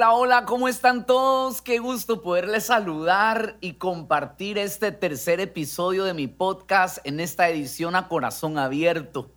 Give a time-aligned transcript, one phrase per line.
[0.00, 1.60] Hola, hola, ¿cómo están todos?
[1.60, 7.94] Qué gusto poderles saludar y compartir este tercer episodio de mi podcast en esta edición
[7.94, 9.34] a corazón abierto.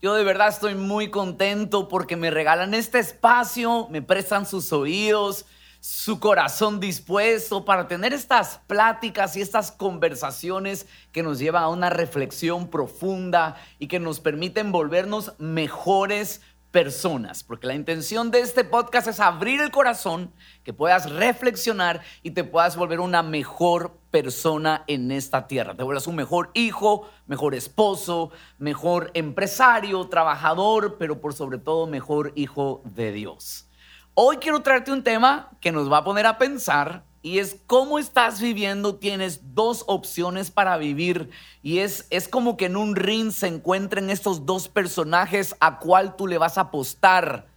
[0.00, 5.44] Yo de verdad estoy muy contento porque me regalan este espacio, me prestan sus oídos,
[5.80, 11.90] su corazón dispuesto para tener estas pláticas y estas conversaciones que nos llevan a una
[11.90, 16.40] reflexión profunda y que nos permiten volvernos mejores
[16.76, 22.32] personas, porque la intención de este podcast es abrir el corazón, que puedas reflexionar y
[22.32, 25.74] te puedas volver una mejor persona en esta tierra.
[25.74, 32.32] Te vuelvas un mejor hijo, mejor esposo, mejor empresario, trabajador, pero por sobre todo mejor
[32.34, 33.70] hijo de Dios.
[34.12, 37.98] Hoy quiero traerte un tema que nos va a poner a pensar y es cómo
[37.98, 38.94] estás viviendo.
[38.94, 41.28] Tienes dos opciones para vivir
[41.60, 46.14] y es, es como que en un ring se encuentren estos dos personajes a cuál
[46.14, 47.48] tú le vas a apostar.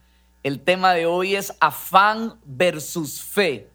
[0.42, 3.70] El tema de hoy es afán versus fe.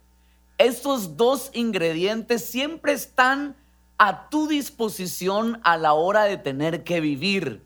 [0.59, 3.55] Estos dos ingredientes siempre están
[3.97, 7.65] a tu disposición a la hora de tener que vivir.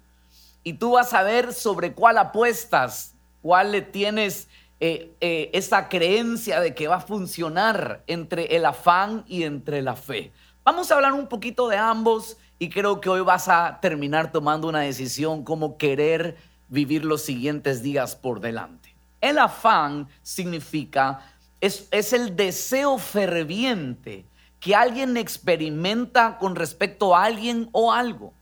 [0.65, 4.49] Y tú vas a ver sobre cuál apuestas, cuál le tienes
[4.81, 9.97] eh, eh, esa creencia de que va a funcionar entre el afán y entre la
[9.97, 10.33] fe.
[10.62, 14.69] Vamos a hablar un poquito de ambos y creo que hoy vas a terminar tomando
[14.69, 16.37] una decisión como querer
[16.69, 18.95] vivir los siguientes días por delante.
[19.21, 21.27] El afán significa,
[21.61, 24.27] es, es el deseo ferviente
[24.61, 28.33] que alguien experimenta con respecto a alguien o algo.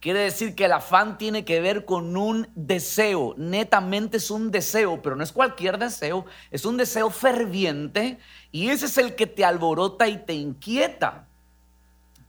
[0.00, 5.02] Quiere decir que el afán tiene que ver con un deseo, netamente es un deseo,
[5.02, 8.18] pero no es cualquier deseo, es un deseo ferviente
[8.52, 11.26] y ese es el que te alborota y te inquieta.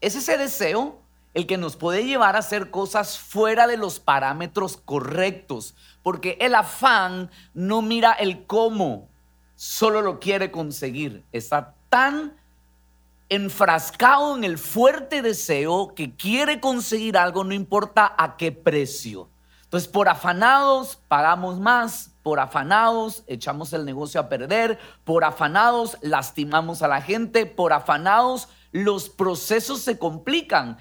[0.02, 1.00] Es ese deseo
[1.36, 6.56] el que nos puede llevar a hacer cosas fuera de los parámetros correctos, porque el
[6.56, 9.10] afán no mira el cómo,
[9.56, 11.24] solo lo quiere conseguir.
[11.32, 12.39] Está tan
[13.30, 19.30] enfrascado en el fuerte deseo que quiere conseguir algo, no importa a qué precio.
[19.64, 26.82] Entonces, por afanados pagamos más, por afanados echamos el negocio a perder, por afanados lastimamos
[26.82, 30.78] a la gente, por afanados los procesos se complican.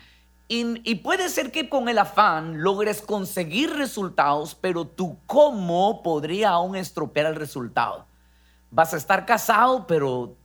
[0.50, 6.74] Y, puede ser que con el afán logres conseguir resultados, pero tu cómo podría aún
[6.74, 8.06] estropear el resultado.
[8.70, 10.36] Vas a estar casado, pero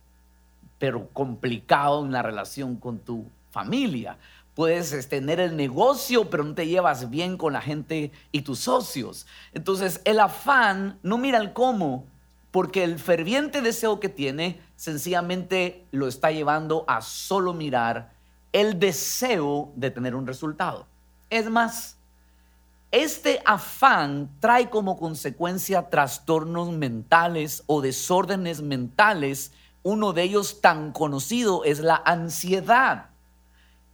[0.84, 4.18] pero complicado en la relación con tu familia.
[4.54, 9.26] Puedes tener el negocio, pero no te llevas bien con la gente y tus socios.
[9.54, 12.04] Entonces, el afán no mira el cómo,
[12.50, 18.12] porque el ferviente deseo que tiene sencillamente lo está llevando a solo mirar
[18.52, 20.86] el deseo de tener un resultado.
[21.30, 21.96] Es más,
[22.90, 29.50] este afán trae como consecuencia trastornos mentales o desórdenes mentales
[29.84, 33.10] uno de ellos tan conocido es la ansiedad.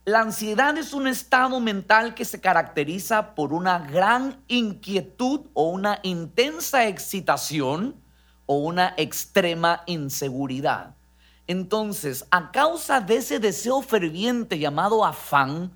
[0.05, 5.99] La ansiedad es un estado mental que se caracteriza por una gran inquietud o una
[6.01, 8.01] intensa excitación
[8.45, 10.95] o una extrema inseguridad.
[11.45, 15.73] Entonces, a causa de ese deseo ferviente llamado afán,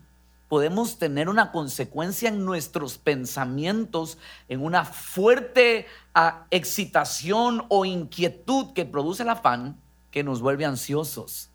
[0.48, 4.18] podemos tener una consecuencia en nuestros pensamientos,
[4.48, 9.82] en una fuerte ah, excitación o inquietud que produce el afán,
[10.16, 11.50] que nos vuelve ansiosos.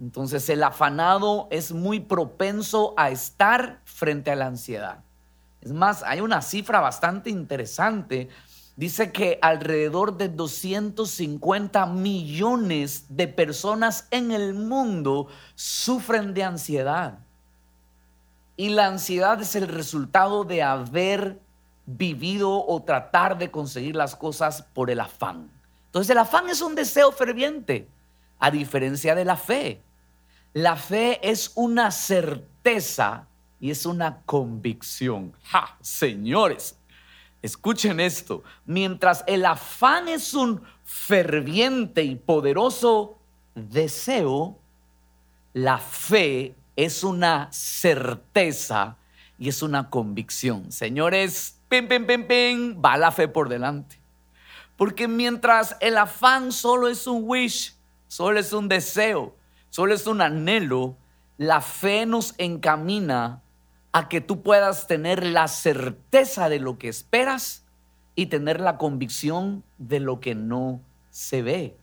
[0.00, 5.04] Entonces el afanado es muy propenso a estar frente a la ansiedad.
[5.60, 8.28] Es más, hay una cifra bastante interesante.
[8.74, 17.20] Dice que alrededor de 250 millones de personas en el mundo sufren de ansiedad.
[18.56, 21.38] Y la ansiedad es el resultado de haber
[21.86, 25.55] vivido o tratar de conseguir las cosas por el afán.
[25.96, 27.88] Entonces el afán es un deseo ferviente,
[28.38, 29.80] a diferencia de la fe.
[30.52, 33.26] La fe es una certeza
[33.58, 35.32] y es una convicción.
[35.44, 35.78] ¡Ja!
[35.80, 36.76] Señores,
[37.40, 38.42] escuchen esto.
[38.66, 43.18] Mientras el afán es un ferviente y poderoso
[43.54, 44.58] deseo,
[45.54, 48.98] la fe es una certeza
[49.38, 50.70] y es una convicción.
[50.70, 54.04] Señores, pim, pim, pim, pim, va la fe por delante.
[54.76, 57.74] Porque mientras el afán solo es un wish,
[58.08, 59.34] solo es un deseo,
[59.70, 60.96] solo es un anhelo,
[61.38, 63.42] la fe nos encamina
[63.92, 67.64] a que tú puedas tener la certeza de lo que esperas
[68.14, 70.80] y tener la convicción de lo que no
[71.10, 71.76] se ve.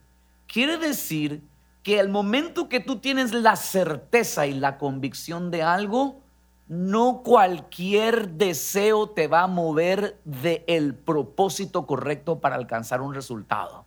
[0.46, 1.42] Quiere decir
[1.82, 6.20] que el momento que tú tienes la certeza y la convicción de algo,
[6.66, 13.84] no cualquier deseo te va a mover del el propósito correcto para alcanzar un resultado.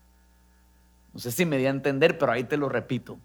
[1.14, 3.18] No sé si me di a entender, pero ahí te lo repito.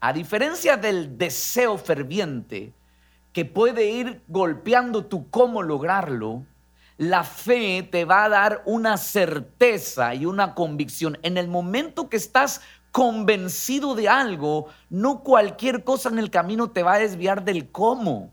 [0.00, 2.72] A diferencia del deseo ferviente
[3.32, 6.44] que puede ir golpeando tu cómo lograrlo,
[6.98, 11.18] la fe te va a dar una certeza y una convicción.
[11.22, 16.82] En el momento que estás convencido de algo, no cualquier cosa en el camino te
[16.82, 18.32] va a desviar del cómo.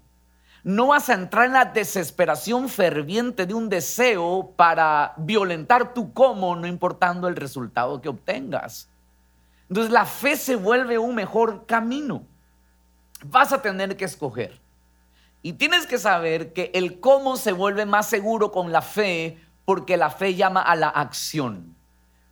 [0.63, 6.56] No vas a entrar en la desesperación ferviente de un deseo para violentar tu cómo,
[6.56, 8.89] no importando el resultado que obtengas.
[9.68, 12.24] Entonces la fe se vuelve un mejor camino.
[13.25, 14.62] Vas a tener que escoger.
[15.42, 19.98] Y tienes que saber que el cómo se vuelve más seguro con la fe porque
[19.98, 21.75] la fe llama a la acción.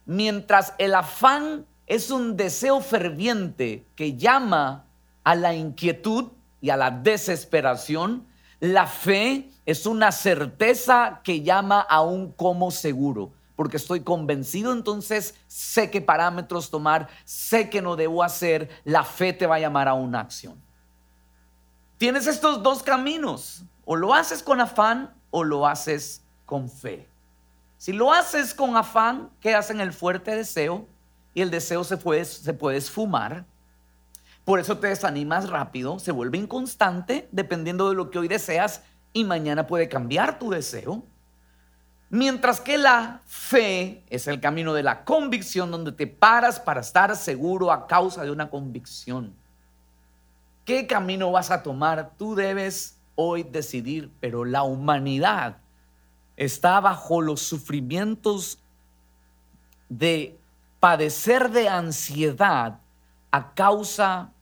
[0.06, 4.86] Mientras el afán es un deseo ferviente que llama
[5.26, 6.30] a la inquietud
[6.62, 8.28] y a la desesperación,
[8.60, 15.36] la fe es una certeza que llama a un cómo seguro, porque estoy convencido, entonces
[15.48, 19.88] sé qué parámetros tomar, sé que no debo hacer, la fe te va a llamar
[19.88, 20.62] a una acción.
[21.98, 27.08] Tienes estos dos caminos, o lo haces con afán o lo haces con fe.
[27.78, 30.88] Si lo haces con afán, quedas en el fuerte deseo
[31.34, 33.46] y el deseo se puede, se puede esfumar.
[34.46, 38.84] Por eso te desanimas rápido, se vuelve inconstante dependiendo de lo que hoy deseas
[39.14, 41.04] y mañana puede cambiar tu deseo.
[42.10, 47.16] Mientras que la fe es el camino de la convicción donde te paras para estar
[47.16, 49.34] seguro a causa de una convicción.
[50.66, 52.12] ¿Qué camino vas a tomar?
[52.18, 55.58] Tú debes hoy decidir, pero la humanidad
[56.36, 58.60] está bajo los sufrimientos
[59.88, 60.38] de
[60.82, 62.81] padecer de ansiedad
[63.32, 64.34] a causa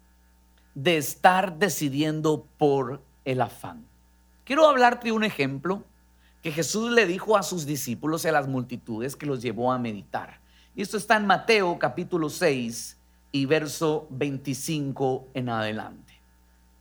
[0.76, 3.86] de estar decidiendo por el afán.
[4.44, 5.84] Quiero hablarte de un ejemplo
[6.42, 9.78] que Jesús le dijo a sus discípulos y a las multitudes que los llevó a
[9.78, 10.40] meditar.
[10.76, 12.98] Y esto está en Mateo capítulo 6
[13.32, 16.14] y verso 25 en adelante.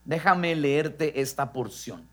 [0.05, 2.08] Déjame leerte esta porción.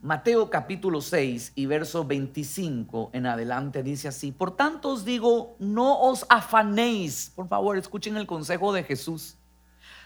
[0.00, 6.00] Mateo capítulo 6 y verso 25 en adelante dice así, por tanto os digo, no
[6.00, 9.36] os afanéis, por favor escuchen el consejo de Jesús,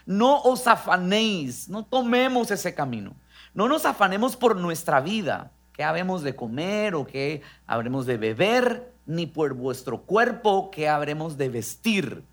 [0.07, 3.13] no os afanéis, no tomemos ese camino,
[3.53, 8.91] no nos afanemos por nuestra vida, que habemos de comer o que habremos de beber,
[9.05, 12.23] ni por vuestro cuerpo que habremos de vestir,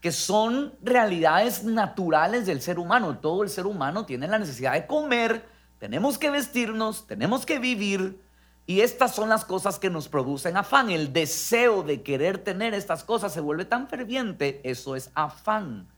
[0.00, 4.88] que son realidades naturales del ser humano, todo el ser humano tiene la necesidad de
[4.88, 8.20] comer, tenemos que vestirnos, tenemos que vivir.
[8.66, 10.90] Y estas son las cosas que nos producen afán.
[10.90, 15.88] El deseo de querer tener estas cosas se vuelve tan ferviente, eso es afán.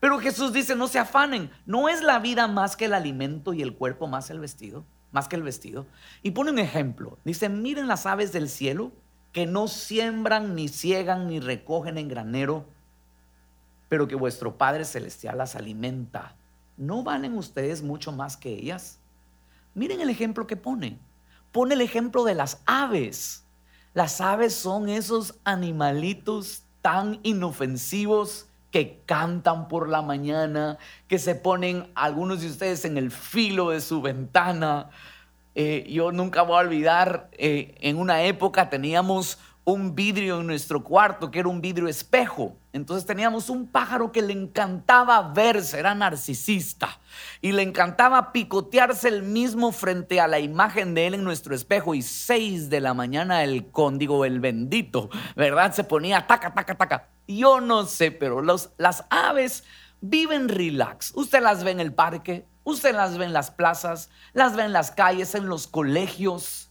[0.00, 3.62] Pero Jesús dice, no se afanen, no es la vida más que el alimento y
[3.62, 5.86] el cuerpo más el vestido, más que el vestido.
[6.22, 8.92] Y pone un ejemplo, dice, miren las aves del cielo
[9.32, 12.66] que no siembran, ni ciegan, ni recogen en granero,
[13.88, 16.36] pero que vuestro Padre Celestial las alimenta.
[16.76, 18.98] ¿No valen ustedes mucho más que ellas?
[19.74, 20.98] Miren el ejemplo que pone.
[21.52, 23.44] Pone el ejemplo de las aves.
[23.92, 31.90] Las aves son esos animalitos tan inofensivos que cantan por la mañana, que se ponen
[31.94, 34.90] algunos de ustedes en el filo de su ventana.
[35.54, 40.84] Eh, yo nunca voy a olvidar, eh, en una época teníamos un vidrio en nuestro
[40.84, 42.56] cuarto, que era un vidrio espejo.
[42.72, 47.00] Entonces teníamos un pájaro que le encantaba verse, era narcisista,
[47.40, 51.94] y le encantaba picotearse el mismo frente a la imagen de él en nuestro espejo.
[51.94, 55.72] Y seis de la mañana el cóndigo, el bendito, ¿verdad?
[55.72, 57.08] Se ponía taca, taca, taca.
[57.26, 59.64] Yo no sé, pero los, las aves
[60.02, 61.12] viven relax.
[61.14, 64.74] Usted las ve en el parque, usted las ve en las plazas, las ve en
[64.74, 66.68] las calles, en los colegios.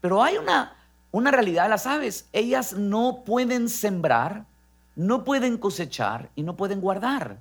[0.00, 0.77] Pero hay una
[1.10, 2.28] una realidad de las aves.
[2.32, 4.46] Ellas no pueden sembrar,
[4.94, 7.40] no pueden cosechar y no pueden guardar.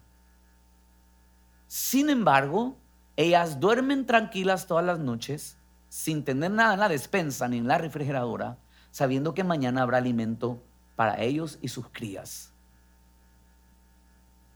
[1.68, 2.78] Sin embargo,
[3.16, 5.58] ellas duermen tranquilas todas las noches
[5.90, 8.58] sin tener nada en la despensa ni en la refrigeradora,
[8.92, 10.62] sabiendo que mañana habrá alimento
[10.96, 12.52] para ellos y sus crías.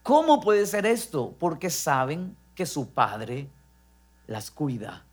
[0.04, 1.36] ¿Cómo puede ser esto?
[1.40, 3.50] Porque saben que su padre
[4.28, 5.04] las cuida.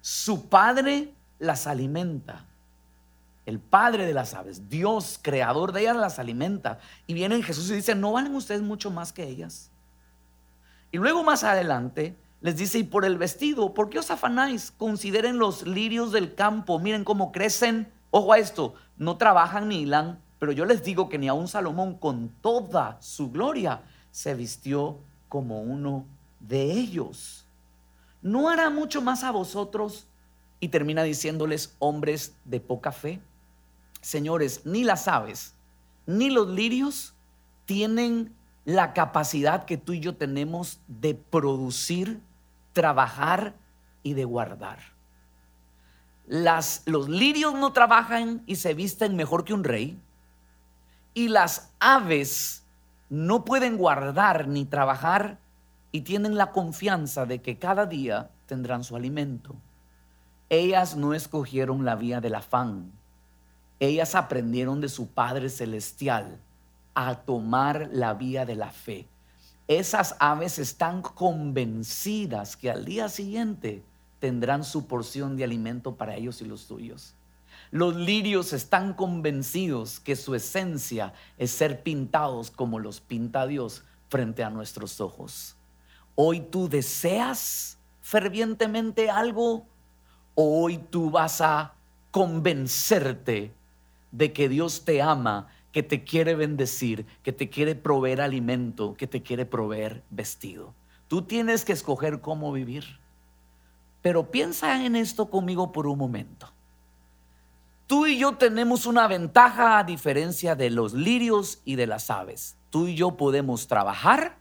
[0.00, 2.44] Su padre las alimenta.
[3.46, 6.80] El padre de las aves, Dios, creador de ellas, las alimenta.
[7.06, 9.70] Y viene Jesús y dice, ¿no valen ustedes mucho más que ellas?
[10.90, 14.70] Y luego más adelante les dice, y por el vestido, ¿por qué os afanáis?
[14.70, 17.90] Consideren los lirios del campo, miren cómo crecen.
[18.10, 21.94] Ojo a esto, no trabajan ni hilan, pero yo les digo que ni aun Salomón
[21.94, 26.06] con toda su gloria se vistió como uno
[26.40, 27.44] de ellos.
[28.22, 30.06] ¿No hará mucho más a vosotros
[30.60, 33.20] y termina diciéndoles hombres de poca fe.
[34.00, 35.54] señores, ni las aves,
[36.06, 37.14] ni los lirios
[37.66, 38.32] tienen
[38.64, 42.20] la capacidad que tú y yo tenemos de producir,
[42.72, 43.54] trabajar
[44.02, 44.78] y de guardar.
[46.26, 49.98] Las, los lirios no trabajan y se visten mejor que un rey.
[51.14, 52.64] Y las aves
[53.08, 55.38] no pueden guardar ni trabajar
[55.90, 59.56] y tienen la confianza de que cada día tendrán su alimento.
[60.50, 62.90] Ellas no escogieron la vía del afán.
[63.80, 66.40] Ellas aprendieron de su Padre Celestial
[66.94, 69.06] a tomar la vía de la fe.
[69.68, 73.84] Esas aves están convencidas que al día siguiente
[74.18, 77.14] tendrán su porción de alimento para ellos y los suyos.
[77.70, 84.42] Los lirios están convencidos que su esencia es ser pintados como los pinta Dios frente
[84.42, 85.54] a nuestros ojos.
[86.14, 89.66] Hoy tú deseas fervientemente algo
[90.40, 91.74] hoy tú vas a
[92.12, 93.52] convencerte
[94.12, 99.08] de que Dios te ama, que te quiere bendecir, que te quiere proveer alimento, que
[99.08, 100.74] te quiere proveer vestido.
[101.08, 102.84] Tú tienes que escoger cómo vivir.
[104.00, 106.48] Pero piensa en esto conmigo por un momento.
[107.88, 112.56] Tú y yo tenemos una ventaja a diferencia de los lirios y de las aves.
[112.70, 114.38] Tú y yo podemos trabajar,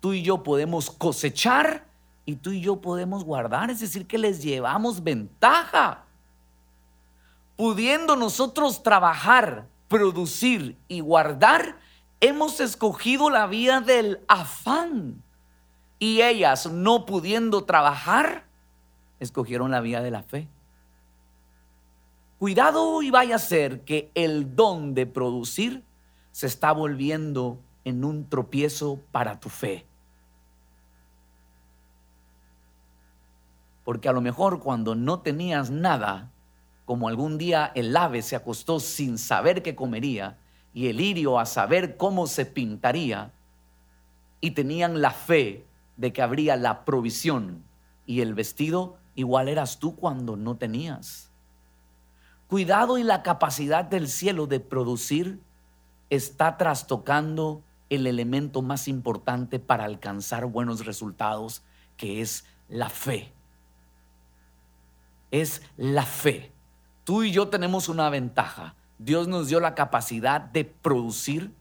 [0.00, 1.86] tú y yo podemos cosechar
[2.30, 3.70] y tú y yo podemos guardar.
[3.70, 6.04] Es decir, que les llevamos ventaja.
[7.56, 11.78] Pudiendo nosotros trabajar, producir y guardar,
[12.20, 15.22] hemos escogido la vía del afán.
[15.98, 18.46] Y ellas, no pudiendo trabajar,
[19.18, 20.48] escogieron la vía de la fe.
[22.38, 25.84] Cuidado y vaya a ser que el don de producir
[26.30, 29.89] se está volviendo en un tropiezo para tu fe.
[33.84, 36.30] Porque a lo mejor cuando no tenías nada,
[36.84, 40.38] como algún día el ave se acostó sin saber qué comería
[40.72, 43.32] y el lirio a saber cómo se pintaría,
[44.40, 47.62] y tenían la fe de que habría la provisión
[48.06, 51.30] y el vestido, igual eras tú cuando no tenías.
[52.48, 55.40] Cuidado y la capacidad del cielo de producir
[56.08, 61.62] está trastocando el elemento más importante para alcanzar buenos resultados,
[61.96, 63.32] que es la fe.
[65.30, 66.52] Es la fe.
[67.04, 68.74] Tú y yo tenemos una ventaja.
[68.98, 71.52] Dios nos dio la capacidad de producir,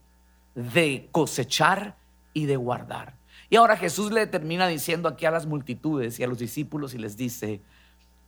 [0.55, 1.95] de cosechar
[2.33, 3.15] y de guardar.
[3.49, 6.97] Y ahora Jesús le termina diciendo aquí a las multitudes y a los discípulos y
[6.97, 7.61] les dice,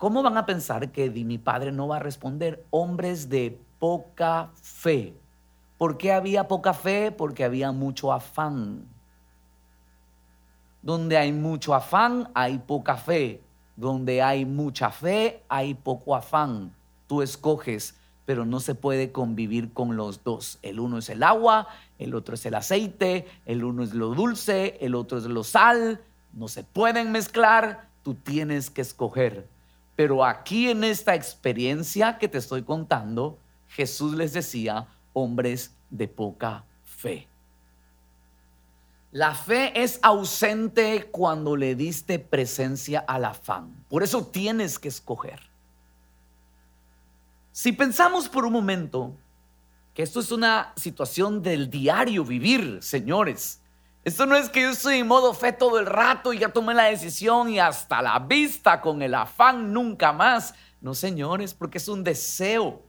[0.02, 2.66] ¿Cómo van a pensar que mi padre no va a responder?
[2.72, 5.14] Hombres de poca fe.
[5.78, 7.12] ¿Por qué había poca fe?
[7.12, 8.88] Porque había mucho afán.
[10.82, 13.44] Donde hay mucho afán, hay poca fe.
[13.82, 16.72] Donde hay mucha fe, hay poco afán.
[17.08, 17.96] Tú escoges,
[18.26, 20.60] pero no se puede convivir con los dos.
[20.62, 24.78] El uno es el agua, el otro es el aceite, el uno es lo dulce,
[24.82, 26.00] el otro es lo sal.
[26.32, 29.48] No se pueden mezclar, tú tienes que escoger.
[29.96, 36.66] Pero aquí en esta experiencia que te estoy contando, Jesús les decía, hombres de poca
[36.84, 37.31] fe.
[39.12, 43.84] La fe es ausente cuando le diste presencia al afán.
[43.90, 45.42] Por eso tienes que escoger.
[47.52, 49.14] Si pensamos por un momento
[49.94, 53.60] que esto es una situación del diario vivir, señores,
[54.06, 56.86] esto no es que yo estoy modo fe todo el rato y ya tomé la
[56.86, 60.56] decisión y hasta la vista con el afán nunca más.
[60.80, 62.82] No, señores, porque es un deseo.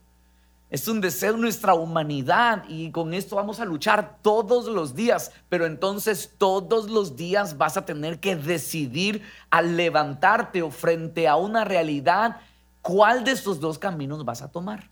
[0.73, 5.31] Es un deseo de nuestra humanidad y con esto vamos a luchar todos los días,
[5.51, 11.37] pero entonces todos los días vas a tener que decidir al levantarte o frente a
[11.37, 12.39] una realidad
[12.81, 14.89] cuál de estos dos caminos vas a tomar.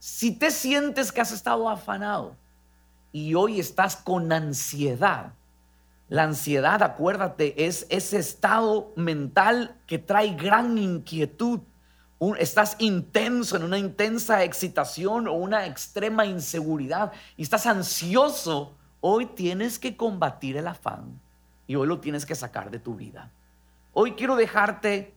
[0.00, 2.34] Si te sientes que has estado afanado
[3.12, 5.32] y hoy estás con ansiedad,
[6.08, 11.60] la ansiedad, acuérdate, es ese estado mental que trae gran inquietud.
[12.38, 18.74] Estás intenso en una intensa excitación o una extrema inseguridad y estás ansioso.
[19.00, 21.20] Hoy tienes que combatir el afán
[21.66, 23.30] y hoy lo tienes que sacar de tu vida.
[23.92, 25.14] Hoy quiero dejarte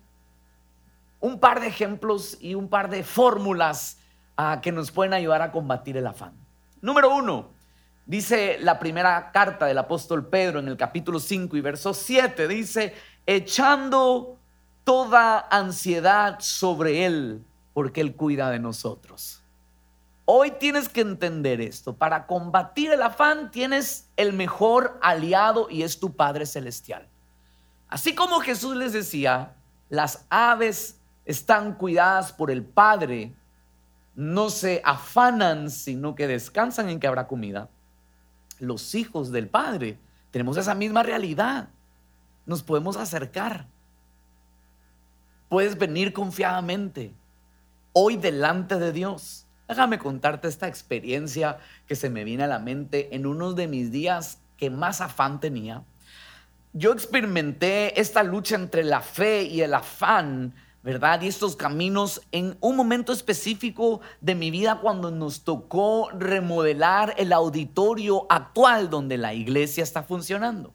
[1.19, 3.99] un par de ejemplos y un par de fórmulas
[4.35, 6.33] ah, que nos pueden ayudar a combatir el afán.
[6.81, 7.57] Número uno,
[8.07, 12.95] Dice la primera carta del apóstol Pedro en el capítulo 5 y verso 7, dice,
[13.25, 14.37] echando
[14.88, 19.44] toda ansiedad sobre Él, porque Él cuida de nosotros.
[20.24, 21.98] Hoy tienes que entender esto.
[21.98, 27.06] Para combatir el afán tienes el mejor aliado y es tu Padre Celestial.
[27.89, 29.56] Así como Jesús les decía,
[29.89, 33.36] las aves están cuidadas por el Padre
[34.15, 37.67] no se afanan, sino que descansan en que habrá comida.
[38.58, 40.00] Los hijos del Padre
[40.32, 41.67] tenemos esa misma realidad.
[42.46, 43.67] Nos podemos acercar.
[45.49, 47.13] Puedes venir confiadamente
[47.93, 49.45] hoy delante de Dios.
[49.67, 53.91] Déjame contarte esta experiencia que se me viene a la mente en uno de mis
[53.91, 55.83] días que más afán tenía.
[56.73, 60.53] Yo experimenté esta lucha entre la fe y el afán
[60.87, 61.21] ¿verdad?
[61.21, 67.33] Y estos caminos en un momento específico de mi vida cuando nos tocó remodelar el
[67.33, 70.73] auditorio actual donde la iglesia está funcionando.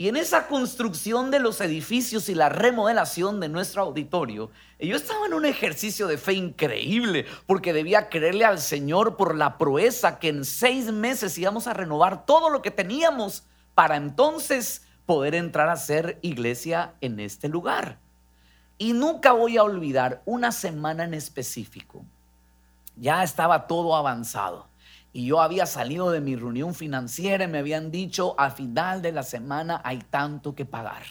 [0.00, 5.26] Y en esa construcción de los edificios y la remodelación de nuestro auditorio, yo estaba
[5.26, 10.28] en un ejercicio de fe increíble porque debía creerle al Señor por la proeza que
[10.28, 13.42] en seis meses íbamos a renovar todo lo que teníamos
[13.74, 17.98] para entonces poder entrar a ser iglesia en este lugar.
[18.78, 22.04] Y nunca voy a olvidar una semana en específico.
[22.94, 24.68] Ya estaba todo avanzado.
[25.18, 29.10] Y yo había salido de mi reunión financiera y me habían dicho, al final de
[29.10, 31.02] la semana hay tanto que pagar.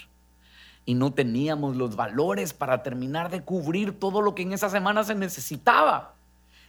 [0.86, 5.04] Y no teníamos los valores para terminar de cubrir todo lo que en esa semana
[5.04, 6.16] se necesitaba.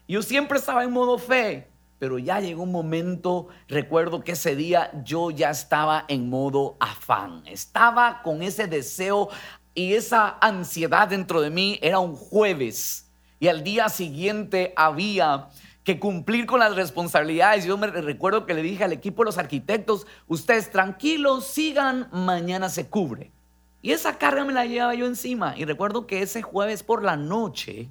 [0.08, 1.68] Yo siempre estaba en modo fe,
[2.00, 7.44] pero ya llegó un momento, recuerdo que ese día yo ya estaba en modo afán,
[7.46, 9.28] estaba con ese deseo
[9.76, 15.50] y esa ansiedad dentro de mí era un jueves y al día siguiente había
[15.88, 17.64] que cumplir con las responsabilidades.
[17.64, 22.68] Yo me recuerdo que le dije al equipo de los arquitectos, ustedes tranquilos, sigan, mañana
[22.68, 23.32] se cubre.
[23.80, 25.56] Y esa carga me la llevaba yo encima.
[25.56, 27.88] Y recuerdo que ese jueves por la noche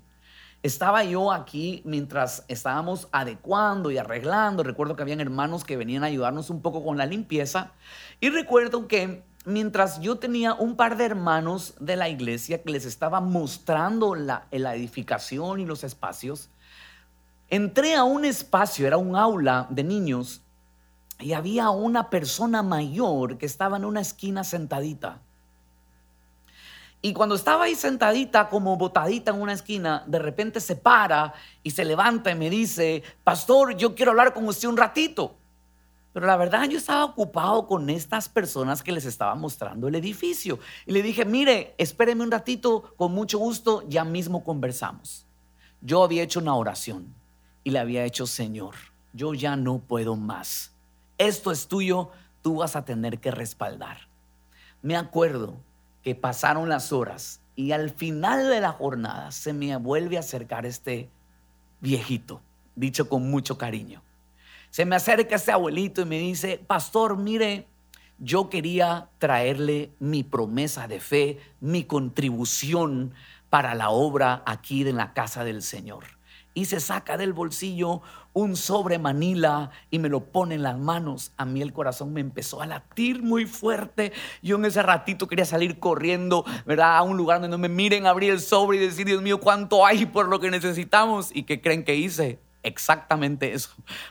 [0.62, 4.62] estaba yo aquí mientras estábamos adecuando y arreglando.
[4.62, 7.72] Recuerdo que habían hermanos que venían a ayudarnos un poco con la limpieza.
[8.20, 12.86] Y recuerdo que mientras yo tenía un par de hermanos de la iglesia que les
[12.86, 16.52] estaba mostrando la, la edificación y los espacios,
[17.50, 20.42] entré a un espacio, era un aula de niños,
[21.20, 25.22] y había una persona mayor que estaba en una esquina sentadita.
[27.02, 31.34] Y cuando estaba ahí sentadita, como botadita en una esquina, de repente se para
[31.64, 35.36] y se levanta y me dice, pastor, yo quiero hablar con usted un ratito.
[36.12, 40.60] Pero la verdad yo estaba ocupado con estas personas que les estaba mostrando el edificio.
[40.88, 45.26] Y le dije, mire, espéreme un ratito, con mucho gusto, ya mismo conversamos.
[45.82, 47.14] Yo había hecho una oración
[47.68, 48.76] y le había hecho, Señor,
[49.12, 50.72] yo ya no puedo más.
[51.18, 54.08] Esto es tuyo, tú vas a tener que respaldar.
[54.82, 55.58] Me acuerdo
[56.02, 60.66] que pasaron las horas y al final de la jornada se me vuelve a acercar
[60.66, 61.10] este
[61.82, 62.40] viejito,
[62.78, 64.02] dicho con mucho cariño.
[64.70, 67.68] Se me acerca este abuelito y me dice, pastor, mire,
[68.18, 73.14] yo quería traerle mi promesa de fe, mi contribución
[73.50, 76.17] para la obra aquí en la casa del Señor.
[76.58, 78.02] Y se saca del bolsillo
[78.34, 81.32] un sobre Manila y me lo pone en las manos.
[81.38, 84.12] A mí el corazón me empezó a latir muy fuerte.
[84.42, 86.98] Yo en ese ratito quería salir corriendo, ¿verdad?
[86.98, 89.86] A un lugar donde no me miren, abrir el sobre y decir, Dios mío, ¿cuánto
[89.86, 91.30] hay por lo que necesitamos?
[91.32, 92.40] ¿Y qué creen que hice?
[92.68, 93.70] Exactamente eso.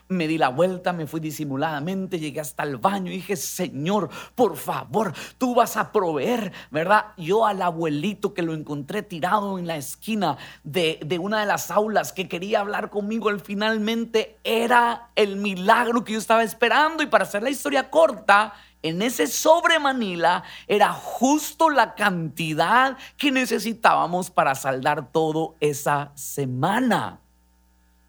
[0.09, 4.57] Me di la vuelta, me fui disimuladamente, llegué hasta el baño y dije, Señor, por
[4.57, 7.07] favor, tú vas a proveer, ¿verdad?
[7.17, 11.71] Yo al abuelito que lo encontré tirado en la esquina de, de una de las
[11.71, 17.03] aulas que quería hablar conmigo, él finalmente era el milagro que yo estaba esperando.
[17.03, 23.33] Y para hacer la historia corta, en ese sobre Manila era justo la cantidad que
[23.33, 27.21] necesitábamos para saldar todo esa semana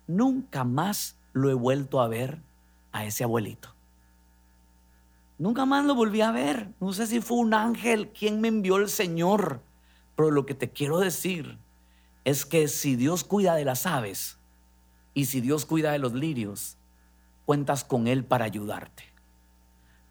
[0.08, 2.42] nunca más lo he vuelto a ver
[2.92, 3.74] a ese abuelito.
[5.38, 6.70] Nunca más lo volví a ver.
[6.80, 9.62] No sé si fue un ángel quien me envió el Señor.
[10.16, 11.60] Pero lo que te quiero decir
[12.26, 14.40] es que si Dios cuida de las aves
[15.14, 16.78] y si Dios cuida de los lirios,
[17.46, 19.04] cuentas con Él para ayudarte.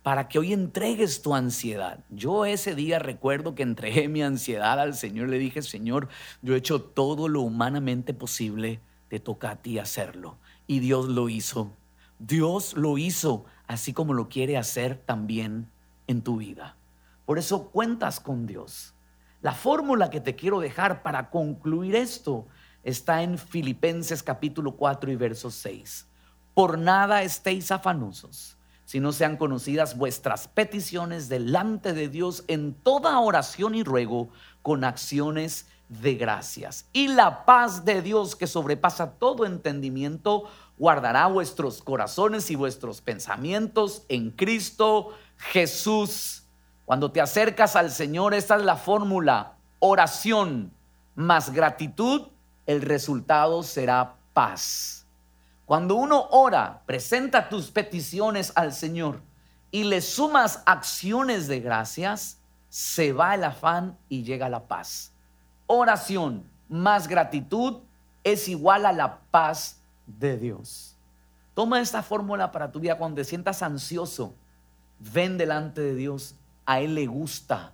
[0.05, 2.05] Para que hoy entregues tu ansiedad.
[2.11, 5.29] Yo ese día recuerdo que entregué mi ansiedad al Señor.
[5.29, 6.09] Le dije, Señor,
[6.41, 10.39] yo he hecho todo lo humanamente posible te toca a ti hacerlo.
[10.67, 11.73] Y Dios lo hizo.
[12.19, 15.71] Dios lo hizo así como lo quiere hacer también
[16.07, 16.77] en tu vida.
[17.25, 18.95] Por eso cuentas con Dios.
[19.43, 22.47] La fórmula que te quiero dejar para concluir esto
[22.83, 26.07] está en Filipenses capítulo 4 y verso 6.
[26.55, 33.19] Por nada estéis afanosos, si no sean conocidas vuestras peticiones delante de Dios en toda
[33.19, 34.31] oración y ruego
[34.63, 36.87] con acciones de gracias.
[36.93, 40.45] Y la paz de Dios que sobrepasa todo entendimiento,
[40.79, 46.45] guardará vuestros corazones y vuestros pensamientos en Cristo Jesús.
[46.85, 50.73] Cuando te acercas al Señor, esta es la fórmula, oración
[51.15, 52.29] más gratitud,
[52.67, 55.07] el resultado será paz.
[55.65, 59.23] Cuando uno ora, presenta tus peticiones al Señor
[59.71, 65.16] y le sumas acciones de gracias, se va el afán y llega la paz.
[65.67, 67.79] Oración más gratitud
[68.23, 70.97] es igual a la paz de Dios.
[71.55, 74.35] Toma esta fórmula para tu vida cuando te sientas ansioso.
[74.99, 76.37] Ven delante de Dios.
[76.67, 77.73] A Él le gusta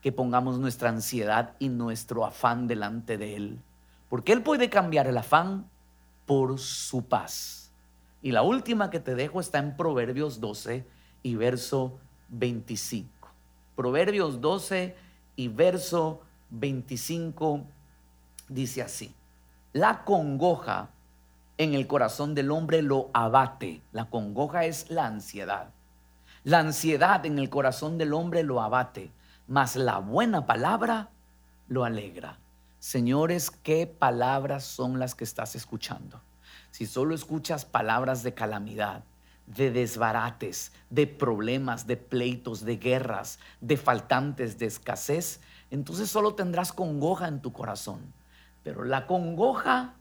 [0.00, 3.60] que pongamos nuestra ansiedad y nuestro afán delante de Él.
[4.08, 5.66] Porque Él puede cambiar el afán
[6.26, 7.70] por su paz.
[8.20, 10.86] Y la última que te dejo está en Proverbios 12
[11.22, 11.98] y verso
[12.30, 13.28] 25.
[13.76, 14.96] Proverbios 12
[15.36, 16.31] y verso 25
[18.48, 19.14] dice así.
[19.72, 20.90] La congoja
[21.58, 23.82] en el corazón del hombre lo abate.
[23.92, 25.70] La congoja es la ansiedad.
[26.44, 29.12] La ansiedad en el corazón del hombre lo abate,
[29.46, 31.10] mas la buena palabra
[31.68, 32.38] lo alegra.
[32.80, 36.20] Señores, ¿qué palabras son las que estás escuchando?
[36.72, 39.04] Si solo escuchas palabras de calamidad,
[39.46, 45.40] de desbarates, de problemas, de pleitos, de guerras, de faltantes, de escasez,
[45.72, 48.12] entonces solo tendrás congoja en tu corazón.
[48.62, 49.94] Pero la congoja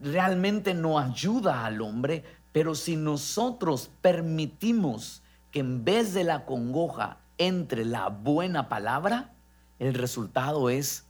[0.00, 7.18] realmente no ayuda al hombre, pero si nosotros permitimos que en vez de la congoja
[7.36, 9.32] entre la buena palabra,
[9.80, 11.04] el resultado es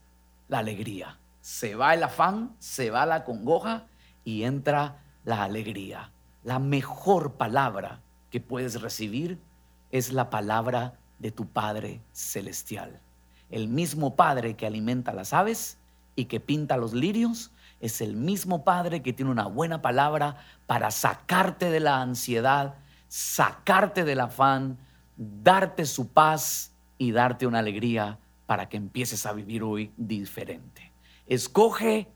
[0.48, 1.18] la alegría.
[1.42, 3.84] Se va el afán, se va la congoja
[4.24, 6.12] y entra la alegría.
[6.44, 9.38] La mejor palabra que puedes recibir
[9.90, 13.03] es la palabra de tu Padre Celestial.
[13.54, 15.78] El mismo Padre que alimenta las aves
[16.16, 20.90] y que pinta los lirios, es el mismo Padre que tiene una buena palabra para
[20.90, 22.74] sacarte de la ansiedad,
[23.06, 24.76] sacarte del afán,
[25.16, 30.90] darte su paz y darte una alegría para que empieces a vivir hoy diferente.
[31.28, 32.08] Escoge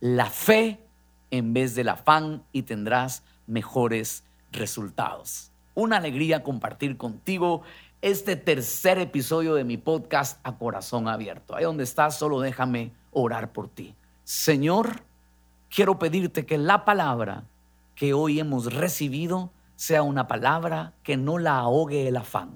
[0.00, 0.84] la fe
[1.30, 5.49] en vez del afán y tendrás mejores resultados.
[5.74, 7.62] Una alegría compartir contigo
[8.02, 11.54] este tercer episodio de mi podcast a corazón abierto.
[11.54, 13.94] Ahí donde estás, solo déjame orar por ti.
[14.24, 15.02] Señor,
[15.68, 17.44] quiero pedirte que la palabra
[17.94, 22.50] que hoy hemos recibido sea una palabra que no la ahogue el afán,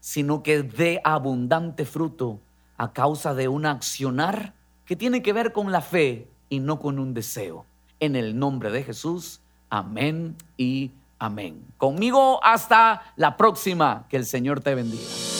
[0.00, 2.40] sino que dé abundante fruto
[2.76, 6.98] a causa de un accionar que tiene que ver con la fe y no con
[6.98, 7.64] un deseo.
[8.00, 10.90] En el nombre de Jesús, amén y
[11.22, 11.66] amén.
[11.76, 14.06] Conmigo hasta la próxima.
[14.08, 15.31] Que el Señor te bendiga.